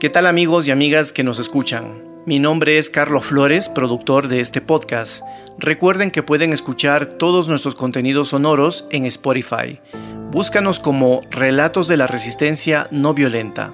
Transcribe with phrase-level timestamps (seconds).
[0.00, 2.04] ¿Qué tal amigos y amigas que nos escuchan?
[2.24, 5.24] Mi nombre es Carlos Flores, productor de este podcast.
[5.58, 9.80] Recuerden que pueden escuchar todos nuestros contenidos sonoros en Spotify.
[10.30, 13.72] Búscanos como Relatos de la Resistencia No Violenta.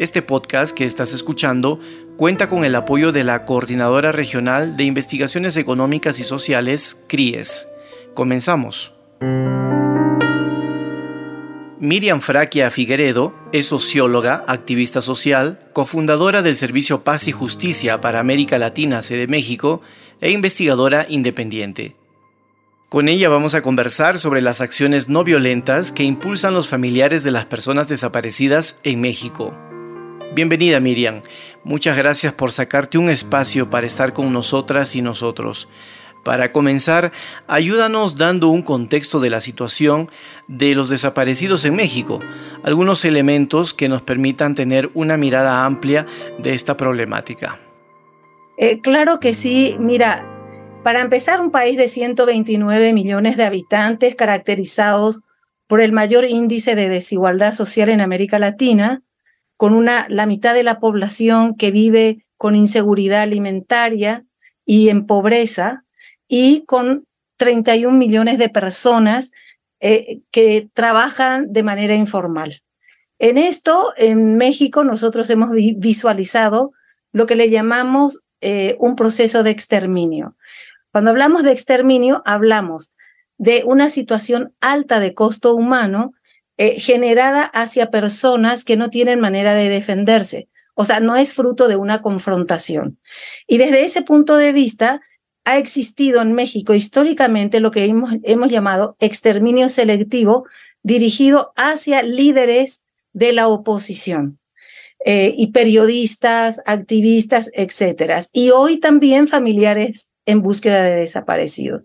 [0.00, 1.78] Este podcast que estás escuchando
[2.16, 7.68] cuenta con el apoyo de la Coordinadora Regional de Investigaciones Económicas y Sociales, CRIES.
[8.14, 8.94] Comenzamos.
[11.80, 18.58] Miriam Fraquia Figueredo es socióloga, activista social, cofundadora del Servicio Paz y Justicia para América
[18.58, 19.80] Latina, sede México,
[20.20, 21.96] e investigadora independiente.
[22.88, 27.32] Con ella vamos a conversar sobre las acciones no violentas que impulsan los familiares de
[27.32, 29.58] las personas desaparecidas en México.
[30.32, 31.22] Bienvenida Miriam,
[31.64, 35.68] muchas gracias por sacarte un espacio para estar con nosotras y nosotros.
[36.24, 37.12] Para comenzar,
[37.46, 40.10] ayúdanos dando un contexto de la situación
[40.48, 42.20] de los desaparecidos en México,
[42.62, 46.06] algunos elementos que nos permitan tener una mirada amplia
[46.38, 47.58] de esta problemática.
[48.56, 50.26] Eh, claro que sí, mira,
[50.84, 55.22] para empezar, un país de 129 millones de habitantes caracterizados
[55.66, 59.02] por el mayor índice de desigualdad social en América Latina,
[59.56, 64.24] con una, la mitad de la población que vive con inseguridad alimentaria
[64.66, 65.83] y en pobreza,
[66.28, 69.32] y con 31 millones de personas
[69.80, 72.62] eh, que trabajan de manera informal.
[73.18, 76.72] En esto, en México, nosotros hemos visualizado
[77.12, 80.36] lo que le llamamos eh, un proceso de exterminio.
[80.92, 82.94] Cuando hablamos de exterminio, hablamos
[83.38, 86.12] de una situación alta de costo humano
[86.56, 90.48] eh, generada hacia personas que no tienen manera de defenderse.
[90.74, 92.98] O sea, no es fruto de una confrontación.
[93.46, 95.00] Y desde ese punto de vista,
[95.44, 100.46] ha existido en México históricamente lo que hemos, llamado exterminio selectivo
[100.82, 102.82] dirigido hacia líderes
[103.12, 104.38] de la oposición.
[105.06, 108.22] Eh, y periodistas, activistas, etcétera.
[108.32, 111.84] Y hoy también familiares en búsqueda de desaparecidos.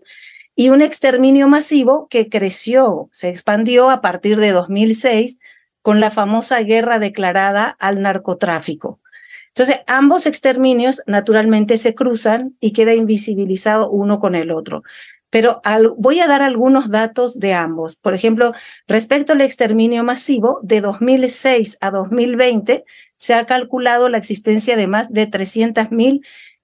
[0.55, 5.39] Y un exterminio masivo que creció, se expandió a partir de 2006
[5.81, 9.01] con la famosa guerra declarada al narcotráfico.
[9.49, 14.83] Entonces, ambos exterminios naturalmente se cruzan y queda invisibilizado uno con el otro.
[15.29, 15.61] Pero
[15.97, 17.95] voy a dar algunos datos de ambos.
[17.95, 18.53] Por ejemplo,
[18.87, 22.83] respecto al exterminio masivo, de 2006 a 2020
[23.15, 26.21] se ha calculado la existencia de más de 300.000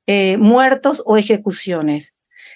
[0.08, 2.16] eh, muertos o ejecuciones.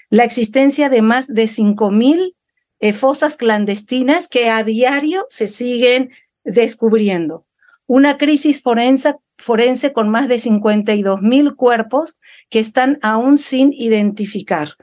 [0.10, 2.34] La existencia de más de 5.000
[2.80, 6.12] eh, fosas clandestinas que a diario se siguen
[6.44, 7.46] descubriendo.
[7.86, 12.20] Una crisis forense forense con más de 52 mil cuerpos
[12.50, 14.76] que están aún sin identificar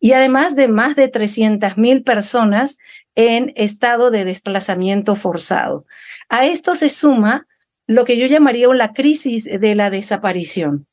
[0.00, 2.78] y además de más de 300 mil personas
[3.14, 5.84] en estado de desplazamiento forzado.
[6.28, 7.46] A esto se suma
[7.86, 10.86] lo que yo llamaría la crisis de la desaparición.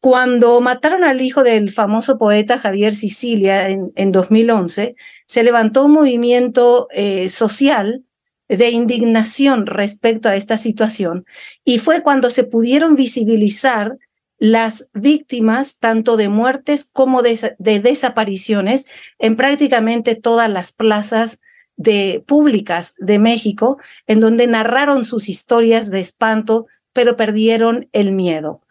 [0.00, 5.92] Cuando mataron al hijo del famoso poeta Javier Sicilia en, en 2011, se levantó un
[5.92, 8.04] movimiento eh, social
[8.48, 11.26] de indignación respecto a esta situación
[11.64, 13.98] y fue cuando se pudieron visibilizar
[14.38, 18.86] las víctimas tanto de muertes como de, desapariciones
[19.18, 21.40] en prácticamente todas las plazas
[21.76, 28.62] de públicas de México en donde narraron sus historias de espanto pero perdieron el miedo.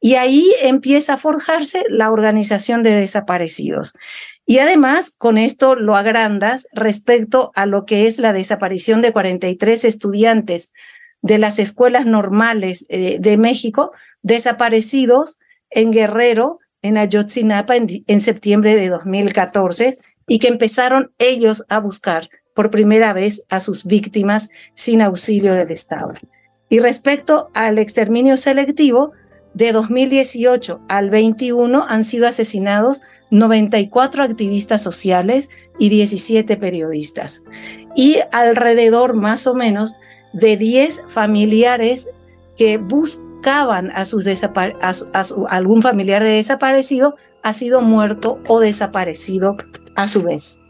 [0.00, 3.94] Y ahí empieza a forjarse la organización de desaparecidos.
[4.50, 9.84] Y además, con esto lo agrandas respecto a lo que es la desaparición de 43
[9.84, 10.72] estudiantes
[11.22, 13.92] de las escuelas normales eh, de México,
[14.22, 15.38] desaparecidos
[15.70, 22.72] en Guerrero, en Ayotzinapa, en, septiembre de 2014, y que empezaron ellos a buscar por
[22.72, 26.14] primera vez a sus víctimas sin auxilio del Estado.
[26.68, 29.12] Y respecto al exterminio selectivo,
[29.54, 37.44] de 2018 al 21 han sido asesinados 94 activistas sociales y 17 periodistas.
[37.96, 39.94] Y alrededor más o menos
[40.32, 42.08] de 10 familiares
[42.56, 44.26] que buscaban a, sus
[45.48, 49.56] algún familiar de desaparecido ha sido muerto o desaparecido
[49.96, 50.60] a su vez.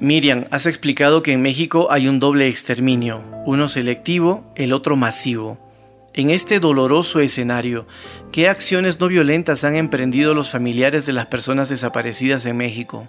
[0.00, 5.58] Miriam, has explicado que en México hay un doble exterminio, uno selectivo, el otro masivo.
[6.14, 7.86] En este doloroso escenario,
[8.32, 13.08] ¿qué acciones no violentas han emprendido los familiares de las personas desaparecidas en México?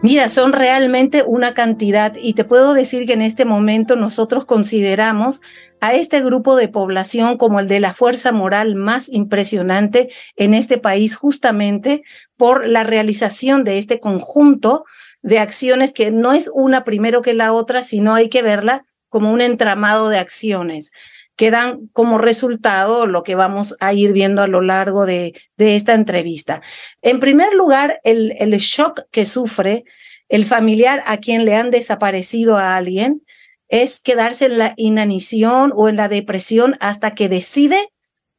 [0.00, 5.42] Mira, son realmente una cantidad y te puedo decir que en este momento nosotros consideramos
[5.80, 10.78] a este grupo de población como el de la fuerza moral más impresionante en este
[10.78, 12.04] país justamente
[12.36, 14.84] por la realización de este conjunto
[15.22, 19.32] de acciones que no es una primero que la otra, sino hay que verla como
[19.32, 20.92] un entramado de acciones
[21.38, 25.76] que dan como resultado lo que vamos a ir viendo a lo largo de, de
[25.76, 26.62] esta entrevista.
[27.00, 29.84] En primer lugar, el, el shock que sufre
[30.28, 33.22] el familiar a quien le han desaparecido a alguien
[33.68, 37.92] es quedarse en la inanición o en la depresión hasta que decide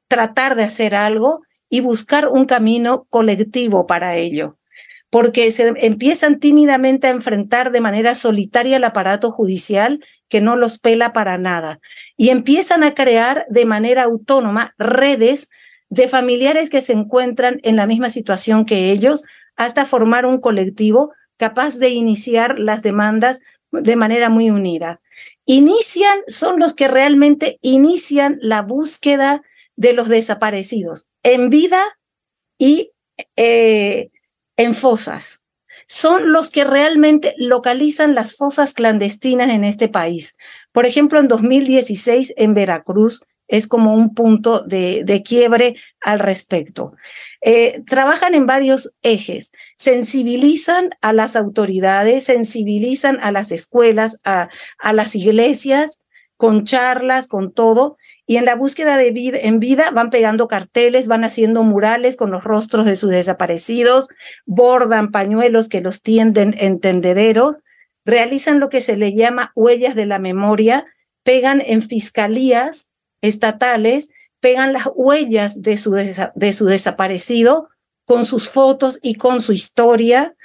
[0.10, 1.40] tratar de hacer algo
[1.70, 4.59] y buscar un camino colectivo para ello
[5.10, 10.80] porque se empiezan tímidamente a enfrentar de manera solitaria el aparato judicial que no los
[10.80, 11.80] pela para nada
[12.16, 15.50] y empiezan a crear de manera autónoma redes
[15.90, 19.24] de familiares que se encuentran en la misma situación que ellos
[19.56, 23.42] hasta formar un colectivo capaz de iniciar las demandas
[23.72, 25.00] de manera muy unida.
[25.46, 29.42] Inician, son los que realmente inician la búsqueda
[29.76, 31.82] de los desaparecidos en vida
[32.58, 32.92] y
[33.36, 34.12] eh,
[34.60, 35.46] en fosas.
[35.88, 40.36] Son los que realmente localizan las fosas clandestinas en este país.
[40.74, 46.92] Por ejemplo, en 2016 en Veracruz es como un punto de, de quiebre al respecto.
[47.42, 54.94] Eh, trabajan en varios ejes, sensibilizan a las autoridades, sensibilizan a las escuelas, a, a
[54.94, 56.02] las iglesias,
[56.36, 57.98] con charlas, con todo,
[58.30, 59.08] y en la búsqueda de
[59.42, 64.08] en vida van pegando carteles, van haciendo murales con los rostros de sus desaparecidos,
[64.46, 67.56] bordan pañuelos que los tienden en tendederos,
[68.06, 70.86] realizan lo que se le llama huellas de la memoria,
[71.24, 72.86] pegan en fiscalías
[73.22, 77.70] estatales, pegan las huellas de su, de su desaparecido
[78.06, 80.36] con sus fotos y con su historia,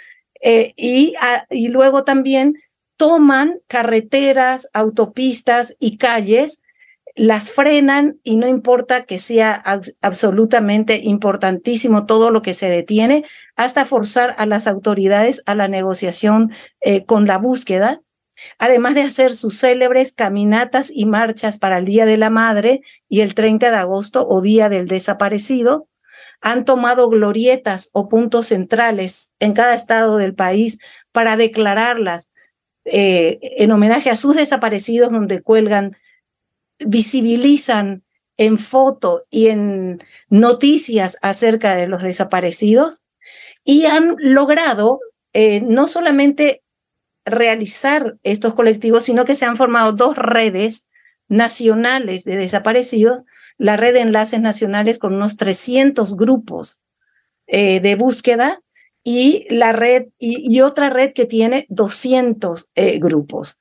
[0.41, 2.55] eh, y luego también
[2.97, 6.63] toman carreteras, autopistas y calles
[7.15, 9.63] las frenan y no importa que sea
[10.03, 13.25] absolutamente importantísimo todo lo que se detiene,
[13.57, 18.03] hasta forzar a las autoridades a la negociación eh, con la búsqueda,
[18.59, 23.21] además de hacer sus célebres caminatas y marchas para el Día de la Madre y
[23.21, 25.89] el 30 de agosto o Día del Desaparecido,
[26.41, 30.79] han tomado glorietas o puntos centrales en cada estado del país
[31.13, 32.33] para declararlas
[32.85, 35.97] eh, en homenaje a sus desaparecidos donde cuelgan
[36.87, 38.05] visibilizan
[38.37, 43.03] en foto y en noticias acerca de los desaparecidos
[43.65, 45.01] y han logrado
[45.33, 46.63] eh, no solamente
[47.25, 50.87] realizar estos colectivos, sino que se han formado dos redes
[51.29, 53.23] nacionales de desaparecidos,
[53.57, 56.81] la red de enlaces nacionales con unos 300 grupos
[57.47, 58.61] eh, de búsqueda
[59.03, 63.59] y la red y, otra red que tiene 200 eh, grupos.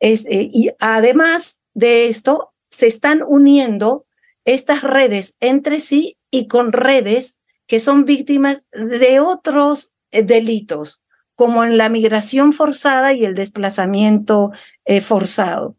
[0.00, 2.49] y además de esto,
[2.80, 4.06] se están uniendo
[4.46, 11.02] estas redes entre sí y con redes que son víctimas de otros eh, delitos,
[11.34, 14.50] como en la migración forzada y el desplazamiento
[14.86, 15.76] eh, forzado.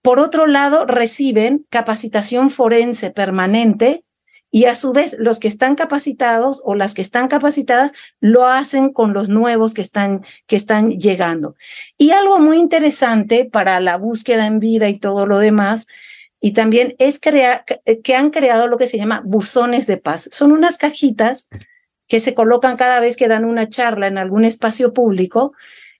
[0.00, 4.02] Por otro lado, reciben capacitación forense permanente
[4.52, 8.92] y a su vez los que están capacitados o las que están capacitadas lo hacen
[8.92, 11.56] con los nuevos que están, que están llegando.
[11.98, 15.88] Y algo muy interesante para la búsqueda en vida y todo lo demás,
[16.40, 17.64] y también es crear,
[18.02, 20.28] que han creado lo que se llama buzones de paz.
[20.32, 21.48] Son unas cajitas
[22.06, 25.52] que se colocan cada vez que dan una charla en algún espacio público,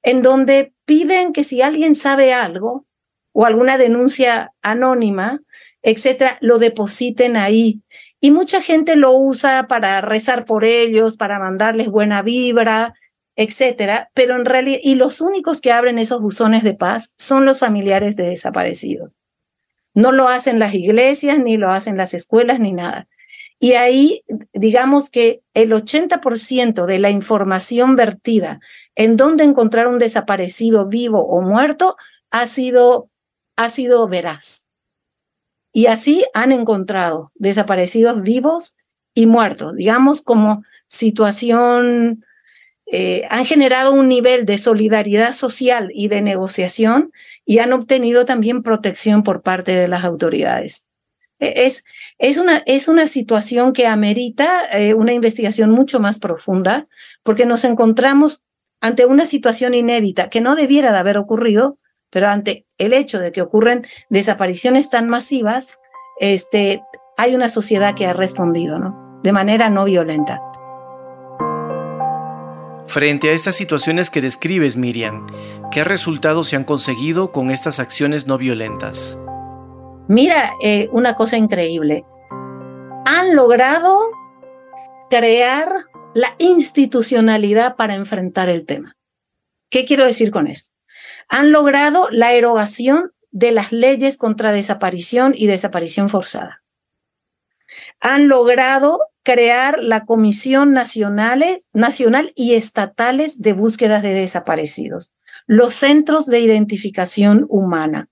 [0.03, 2.87] en donde piden que si alguien sabe algo
[3.33, 5.41] o alguna denuncia anónima,
[5.83, 7.83] etcétera, lo depositen ahí
[8.21, 12.95] y mucha gente lo usa para rezar por ellos, para mandarles buena vibra,
[13.37, 17.61] etcétera, pero en realidad, y los únicos que abren esos buzones de paz son los
[17.61, 19.17] familiares de desaparecidos.
[19.99, 23.09] No lo hacen las iglesias, ni lo hacen las escuelas, ni nada.
[23.59, 28.61] Y ahí, digamos que el 80% de la información vertida
[28.95, 31.97] en dónde encontrar un desaparecido vivo o muerto
[32.31, 33.11] ha sido,
[33.57, 34.67] ha sido veraz.
[35.73, 38.77] Y así han encontrado desaparecidos vivos
[39.15, 42.25] y muertos, digamos como situación,
[42.87, 47.11] eh, han generado un nivel de solidaridad social y de negociación
[47.49, 50.87] y han obtenido también protección por parte de las autoridades.
[51.41, 51.83] E, es,
[52.19, 56.85] es, una, es una situación que amerita eh, una investigación mucho más profunda
[57.23, 58.43] porque nos encontramos
[58.83, 61.79] ante una situación inédita que no debiera de haber ocurrido,
[62.11, 65.79] pero ante el hecho de que ocurren desapariciones tan masivas,
[66.21, 66.83] este,
[67.17, 69.21] hay una sociedad que ha respondido, ¿no?
[69.23, 70.39] De manera no violenta.
[72.89, 75.27] Frente a estas situaciones que describes, Miriam,
[75.71, 79.19] ¿qué resultados se han conseguido con estas acciones no violentas?
[80.09, 82.07] Mira, eh, una cosa increíble.
[83.05, 84.09] Han logrado
[85.11, 85.71] crear
[86.15, 88.97] la institucionalidad para enfrentar el tema.
[89.69, 90.75] ¿Qué quiero decir con esto?
[91.29, 96.63] Han logrado la erogación de las leyes contra desaparición y desaparición forzada.
[98.01, 105.13] Han logrado crear la Comisión Nacional y Estatales de Búsquedas de Desaparecidos,
[105.47, 108.09] los Centros de Identificación Humana,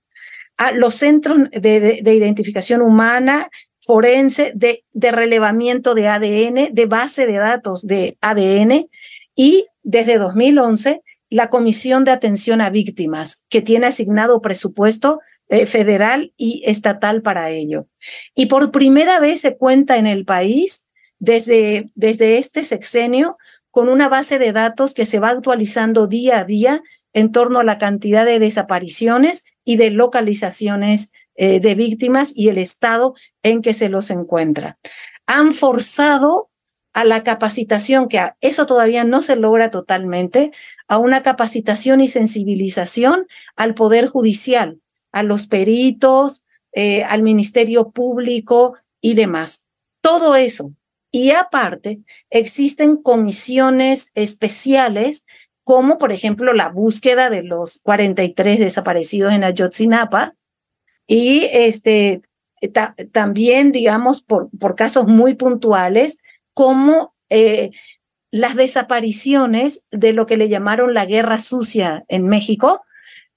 [0.57, 3.49] ah, los Centros de, Identificación Humana
[3.79, 8.89] forense, de, de, relevamiento de ADN, de base de datos de ADN
[9.35, 16.33] y desde 2011 la Comisión de Atención a Víctimas, que tiene asignado presupuesto eh, federal
[16.35, 17.87] y estatal para ello.
[18.35, 20.86] Y por primera vez se cuenta en el país,
[21.19, 23.37] desde, desde este sexenio,
[23.71, 26.81] con una base de datos que se va actualizando día a día
[27.13, 32.57] en torno a la cantidad de desapariciones y de localizaciones eh, de víctimas y el
[32.57, 34.77] estado en que se los encuentra.
[35.25, 36.49] Han forzado
[36.93, 40.51] a la capacitación, que eso todavía no se logra totalmente,
[40.87, 44.81] a una capacitación y sensibilización al Poder Judicial,
[45.11, 49.67] a los peritos, eh, al Ministerio Público y demás.
[50.01, 50.71] Todo eso.
[51.11, 55.25] Y aparte, existen comisiones especiales,
[55.63, 60.35] como por ejemplo la búsqueda de los 43 desaparecidos en Ayotzinapa,
[61.07, 62.21] y este,
[63.11, 66.19] también, digamos, por, por casos muy puntuales,
[66.53, 67.71] como eh,
[68.31, 72.83] las desapariciones de lo que le llamaron la guerra sucia en México,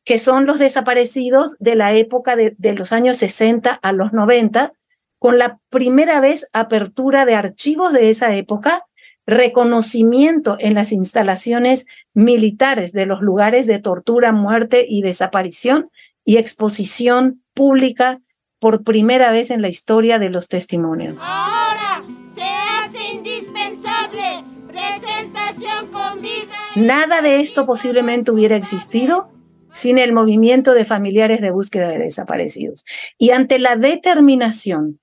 [0.05, 4.73] que son los desaparecidos de la época de, los años 60 a los 90,
[5.21, 8.87] con la primera vez apertura de archivos de esa época,
[9.27, 11.85] reconocimiento en las instalaciones
[12.15, 15.89] militares de los lugares de tortura, muerte y desaparición
[16.25, 18.19] y exposición pública
[18.59, 21.21] por primera vez en la historia de los testimonios.
[21.23, 22.03] Ahora
[22.35, 26.57] se hace indispensable presentación con vida.
[26.77, 29.31] Nada de esto posiblemente hubiera existido
[29.71, 32.87] sin el movimiento de familiares de búsqueda de desaparecidos.
[33.19, 34.99] Y ante la determinación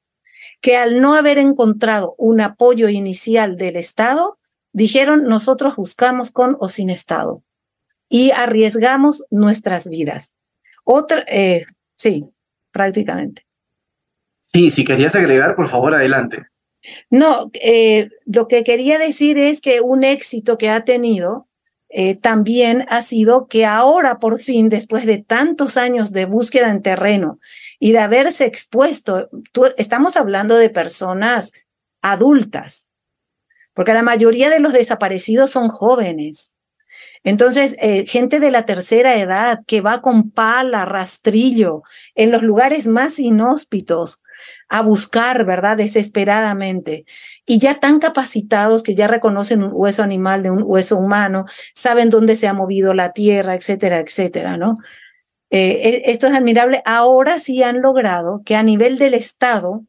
[0.62, 4.38] que al no haber encontrado un apoyo inicial del Estado,
[4.74, 7.44] dijeron nosotros buscamos con o sin Estado
[8.10, 10.34] y arriesgamos nuestras vidas.
[10.84, 11.66] Otra, eh,
[11.98, 12.26] sí,
[12.72, 13.44] prácticamente.
[14.42, 16.46] Sí, si querías agregar, por favor, adelante.
[17.10, 21.48] No, eh, lo que quería decir es que un éxito que ha tenido
[21.90, 26.82] eh, también ha sido que ahora por fin, después de tantos años de búsqueda en
[26.82, 27.40] terreno
[27.80, 29.30] y de haberse expuesto,
[29.78, 31.52] estamos hablando de personas
[32.02, 32.88] adultas,
[33.74, 36.54] porque la mayoría de los desaparecidos son jóvenes.
[37.24, 41.84] Entonces, eh, gente de la tercera edad que va con pala, rastrillo,
[42.16, 44.22] en los lugares más inhóspitos
[44.70, 45.78] a buscar, ¿verdad?
[45.78, 47.06] Desesperadamente.
[47.46, 52.10] Y ya tan capacitados que ya reconocen un hueso animal de un hueso humano, saben
[52.10, 54.76] dónde se ha movido la tierra, etcétera, etcétera, ¿no?
[55.50, 56.82] Eh, e, esto es admirable.
[56.86, 59.84] Ahora sí han logrado que a nivel del Estado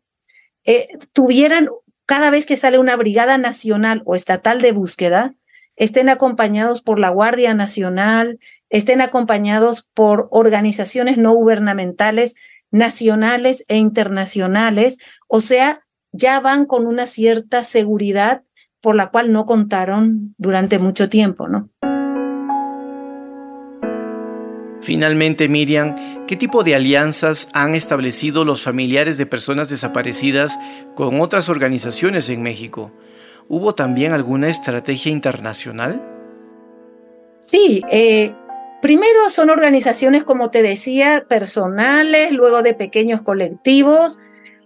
[0.64, 1.68] eh, tuvieran,
[2.06, 5.34] cada vez que sale una brigada nacional o estatal de búsqueda,
[5.76, 8.38] estén acompañados por la Guardia Nacional,
[8.68, 12.34] estén acompañados por organizaciones no gubernamentales
[12.70, 15.78] nacionales e internacionales, o sea,
[16.12, 18.42] ya van con una cierta seguridad
[18.80, 21.64] por la cual no contaron durante mucho tiempo, ¿no?
[24.80, 30.58] Finalmente, Miriam, ¿qué tipo de alianzas han establecido los familiares de personas desaparecidas
[30.94, 32.92] con otras organizaciones en México?
[33.48, 36.00] ¿Hubo también alguna estrategia internacional?
[37.40, 38.34] Sí, eh,
[38.82, 44.20] primero son organizaciones, como te decía, personales, luego de pequeños colectivos,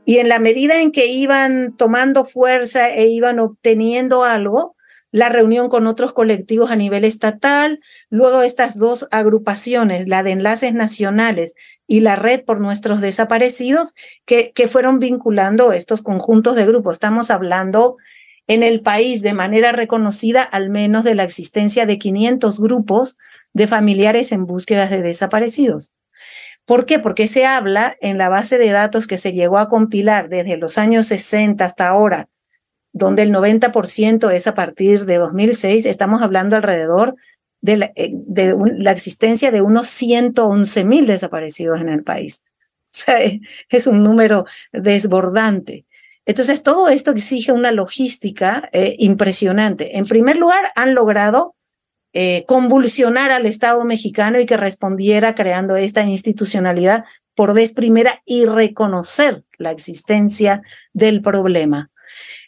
[0.05, 4.75] y en la medida en que iban tomando fuerza e iban obteniendo algo,
[5.13, 7.79] la reunión con otros colectivos a nivel estatal,
[8.09, 11.55] luego estas dos agrupaciones, la de enlaces nacionales
[11.87, 16.95] y la red por nuestros desaparecidos, que, que fueron vinculando estos conjuntos de grupos.
[16.95, 17.97] Estamos hablando
[18.49, 23.17] en el país de manera reconocida al menos de la existencia de 500 grupos
[23.53, 25.93] de familiares en búsquedas de desaparecidos.
[26.65, 26.99] ¿Por qué?
[26.99, 30.79] Porque se habla en la base de datos que se llegó a compilar desde los
[30.79, 32.29] años 60 hasta ahora,
[32.93, 37.17] donde el 90% es a partir de 2006, estamos hablando alrededor
[37.61, 38.13] de la, eh,
[38.91, 42.43] existencia de unos 111 mil desaparecidos en el país.
[42.95, 43.17] O sea,
[43.71, 45.87] es un número desbordante.
[46.27, 49.97] Entonces, todo esto exige una logística eh, impresionante.
[49.97, 51.57] En primer lugar, han logrado
[52.13, 58.45] eh, convulsionar al Estado mexicano y que respondiera creando esta institucionalidad por vez primera y
[58.45, 61.92] reconocer la existencia del problema.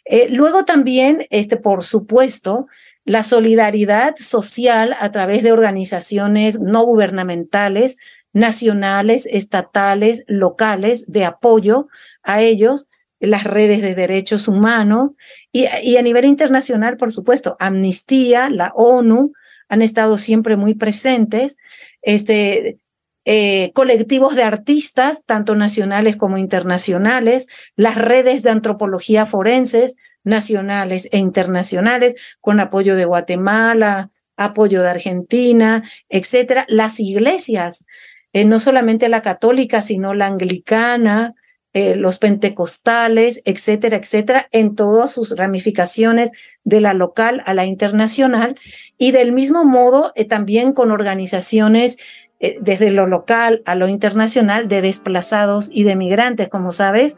[0.05, 2.67] Eh, luego también, este, por supuesto,
[3.05, 7.97] la solidaridad social a través de organizaciones no gubernamentales,
[8.33, 11.87] nacionales, estatales, locales, de apoyo
[12.23, 12.87] a ellos,
[13.19, 15.11] las redes de derechos humanos
[15.51, 19.33] y, a nivel internacional, por supuesto, Amnistía, la ONU,
[19.69, 21.57] han estado siempre muy presentes,
[22.01, 22.77] este,
[23.25, 31.17] eh, colectivos de artistas, tanto nacionales como internacionales, las redes de antropología forenses, nacionales e
[31.17, 37.85] internacionales, con apoyo de Guatemala, apoyo de Argentina, etcétera, las iglesias,
[38.33, 41.33] eh, no solamente la católica, sino la anglicana,
[41.77, 46.31] eh, los pentecostales, etcétera, etcétera, en todas sus ramificaciones
[46.63, 48.55] de la local a la internacional
[48.97, 51.97] y del mismo modo eh, también con organizaciones
[52.45, 56.47] eh, desde lo local a lo internacional de desplazados y de migrantes.
[56.47, 57.17] Como sabes,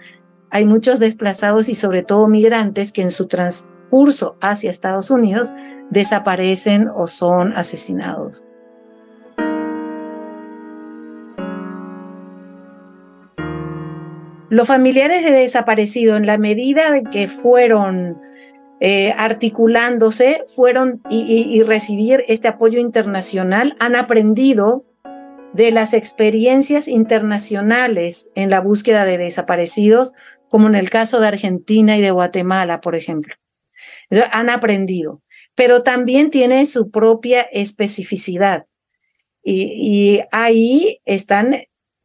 [0.51, 5.53] hay muchos desplazados y sobre todo migrantes que en su transcurso hacia Estados Unidos
[5.89, 8.46] desaparecen o son asesinados.
[14.50, 18.17] Los familiares de desaparecidos, en la medida de que fueron
[18.79, 24.86] eh, articulándose, fueron y, recibir este apoyo internacional, han aprendido
[25.58, 30.14] de las experiencias internacionales en la búsqueda de desaparecidos,
[30.50, 33.36] como en el caso de Argentina y de Guatemala, por ejemplo.
[34.32, 35.22] han aprendido,
[35.56, 38.67] pero también tiene su propia especificidad.
[39.43, 41.56] y ahí están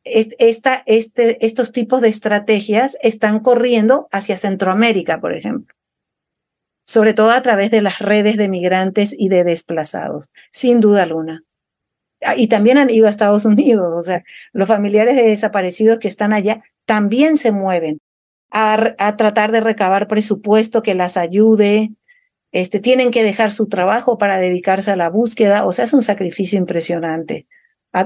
[0.04, 5.74] este, estos tipos de estrategias están corriendo hacia Centroamérica, por ejemplo,
[6.84, 11.44] sobre todo a través de las redes de migrantes y de desplazados, sin duda alguna.
[12.24, 16.08] Ah, y también han ido a Estados Unidos, o sea, los familiares de desaparecidos que
[16.08, 17.98] están allá también se mueven
[18.50, 21.92] a, tratar de recabar presupuesto que las ayude,
[22.52, 26.02] este, tienen que dejar su trabajo para dedicarse a la búsqueda, o sea, es un
[26.02, 27.46] sacrificio impresionante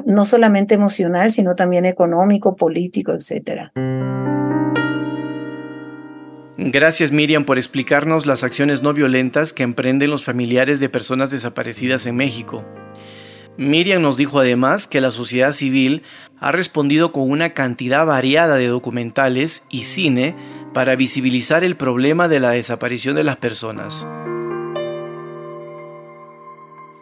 [0.04, 3.70] no solamente emocional, sino también económico, político, etc.
[6.58, 12.06] Gracias Miriam por explicarnos las acciones no violentas que emprenden los familiares de personas desaparecidas
[12.06, 12.64] en México.
[13.58, 16.02] Miriam nos dijo además que la sociedad civil
[16.40, 20.34] ha respondido con una cantidad variada de documentales y cine
[20.74, 24.06] para visibilizar el problema de la desaparición de las personas.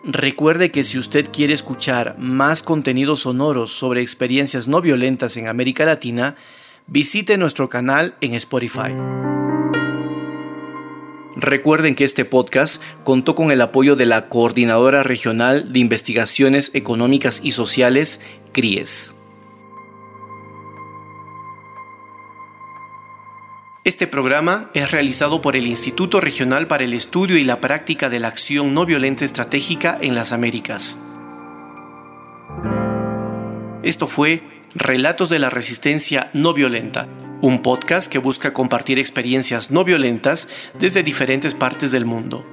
[0.04, 5.86] Recuerde que si usted quiere escuchar más contenidos sonoros sobre experiencias no violentas en América
[5.86, 6.36] Latina,
[6.86, 8.94] visite nuestro canal en Spotify.
[11.36, 17.40] Recuerden que este podcast contó con el apoyo de la Coordinadora Regional de Investigaciones Económicas
[17.42, 18.20] y Sociales,
[18.52, 19.16] CRIES.
[23.84, 28.20] Este programa es realizado por el Instituto Regional para el Estudio y la Práctica de
[28.20, 31.00] la Acción No Violenta Estratégica en las Américas.
[33.82, 34.40] Esto fue
[34.74, 37.08] Relatos de la Resistencia No Violenta,
[37.44, 42.46] un podcast que busca compartir experiencias no violentas desde diferentes partes del mundo.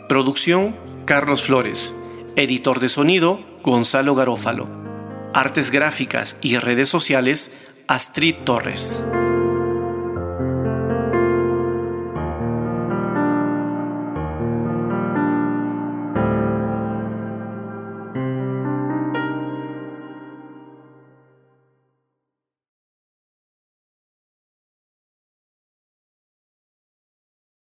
[0.08, 1.94] Producción Carlos Flores.
[2.34, 4.68] Editor de sonido Gonzalo Garófalo.
[5.32, 7.52] Artes gráficas y redes sociales
[7.86, 9.04] Astrid Torres.